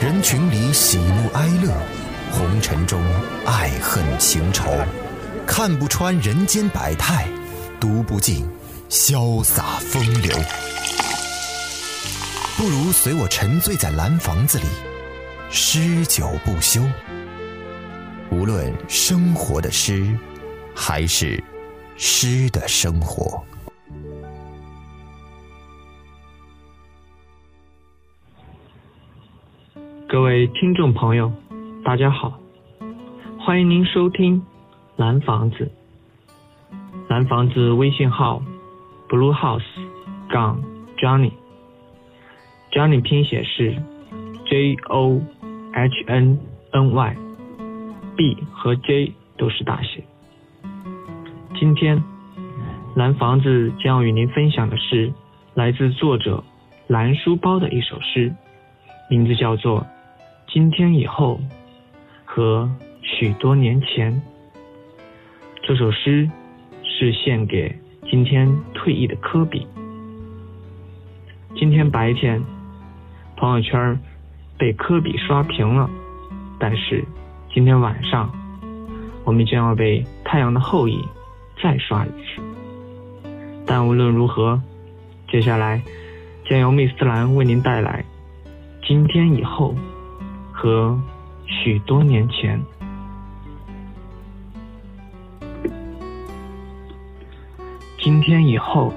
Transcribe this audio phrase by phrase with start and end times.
[0.00, 1.72] 人群里喜怒哀乐，
[2.30, 3.00] 红尘中
[3.44, 4.70] 爱恨情仇，
[5.46, 7.28] 看不穿人间百态，
[7.78, 8.48] 读不尽
[8.88, 10.36] 潇洒风流。
[12.56, 14.64] 不如随我沉醉在蓝房子里，
[15.50, 16.82] 诗酒不休。
[18.30, 20.16] 无论生活的诗，
[20.74, 21.42] 还是
[21.96, 23.42] 诗的生活。
[30.12, 31.32] 各位听众朋友，
[31.82, 32.38] 大家好，
[33.38, 34.42] 欢迎您收听
[34.94, 35.72] 蓝房子。
[37.08, 38.42] 蓝房子微信号
[39.08, 39.62] ：blue house
[40.28, 40.62] 杠
[40.98, 43.74] Johnny，Johnny 拼写是
[44.44, 45.18] J O
[45.72, 46.38] H N
[46.72, 50.04] N Y，B 和 J 都是大写。
[51.58, 52.04] 今天
[52.94, 55.10] 蓝房子将与您分享的是
[55.54, 56.44] 来自作者
[56.86, 58.30] 蓝书包的一首诗，
[59.08, 59.86] 名字叫做。
[60.52, 61.40] 今天以后
[62.26, 62.68] 和
[63.00, 64.20] 许多年前，
[65.62, 66.30] 这首诗
[66.84, 67.74] 是献给
[68.10, 69.66] 今天退役的科比。
[71.56, 72.38] 今天白天，
[73.34, 73.98] 朋友圈
[74.58, 75.88] 被科比刷屏了，
[76.58, 77.02] 但是
[77.54, 78.30] 今天晚上，
[79.24, 81.02] 我们将要被太阳的后裔
[81.62, 82.42] 再刷一次。
[83.64, 84.60] 但无论如何，
[85.30, 85.82] 接下来
[86.44, 88.04] 将由密斯兰为您带来
[88.86, 89.74] 今天以后。
[90.62, 90.96] 和
[91.44, 92.64] 许多年前，
[97.98, 98.94] 今天以后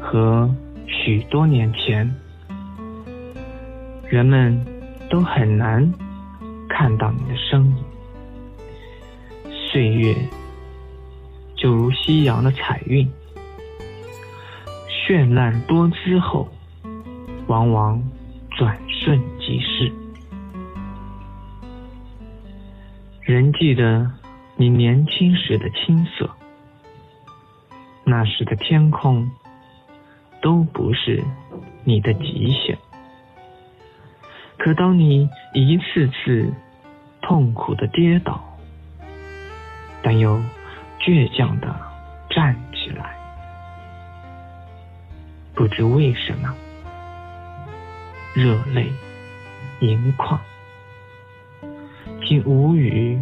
[0.00, 0.52] 和
[0.88, 2.12] 许多年前，
[4.08, 4.66] 人们
[5.08, 5.88] 都很难
[6.68, 7.84] 看到你的身影。
[9.70, 10.12] 岁月
[11.54, 13.08] 就如夕阳的彩云，
[14.88, 16.48] 绚烂多姿后，
[17.46, 18.02] 往往
[18.50, 19.22] 转瞬
[23.64, 24.10] 记得
[24.56, 26.28] 你年轻时的青涩，
[28.04, 29.30] 那时的天空
[30.42, 31.24] 都不是
[31.82, 32.76] 你的极限。
[34.58, 36.52] 可当你一次次
[37.22, 38.38] 痛苦的跌倒，
[40.02, 40.38] 但又
[41.00, 41.74] 倔强的
[42.28, 43.16] 站起来，
[45.54, 46.54] 不知为什么，
[48.34, 48.92] 热泪
[49.80, 50.38] 盈眶。
[52.26, 53.18] 竟无语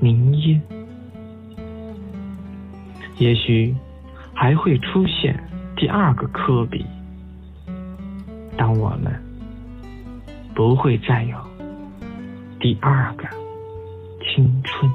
[0.00, 0.60] 凝噎，
[3.18, 3.74] 也许
[4.32, 5.42] 还会出现
[5.76, 6.86] 第二个科比，
[8.56, 9.12] 但我们
[10.54, 11.36] 不会再有
[12.60, 13.24] 第二个
[14.22, 14.88] 青春。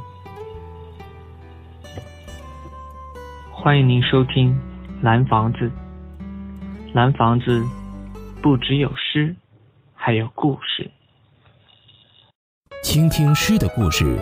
[3.52, 4.58] 欢迎您收听
[5.02, 5.70] 蓝房子，
[6.94, 7.62] 蓝房子
[8.42, 9.36] 不只有诗，
[9.94, 10.90] 还有故事。
[12.82, 14.22] 倾听诗的故事，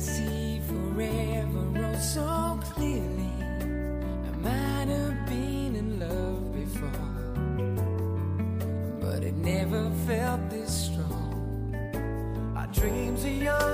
[0.00, 3.32] see forever oh so clearly.
[4.28, 7.08] I might have been in love before,
[9.00, 11.74] but it never felt this strong.
[12.56, 13.69] Our dreams are young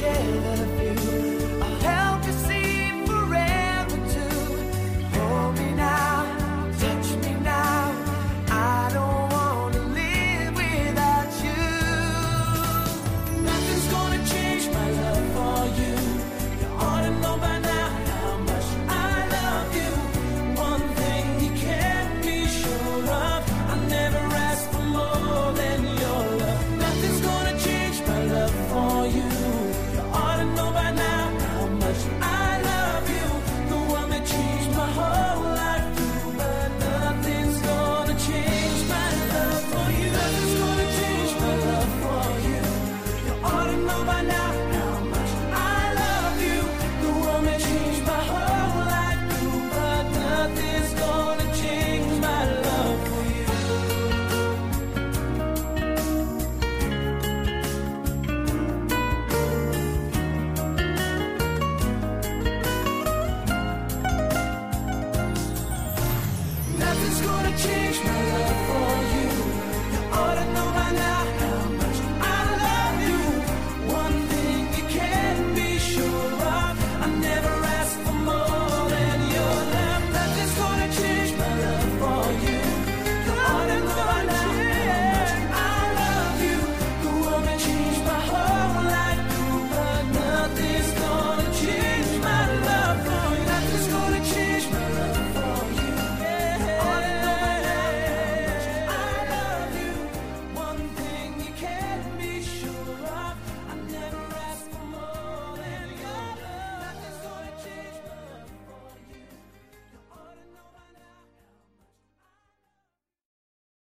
[0.00, 0.56] share.
[0.56, 0.73] the